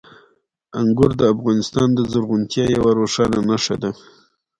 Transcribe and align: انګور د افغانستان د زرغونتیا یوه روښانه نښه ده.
انګور 0.79 1.11
د 1.17 1.21
افغانستان 1.33 1.89
د 1.93 1.99
زرغونتیا 2.11 2.65
یوه 2.75 2.91
روښانه 2.99 3.39
نښه 3.49 3.75
ده. 3.81 3.91